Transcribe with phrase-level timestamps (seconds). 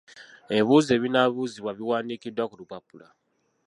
[0.53, 3.07] Ebibuuzo ebinaabuuzibwa biwanddikibwa ku lupapula.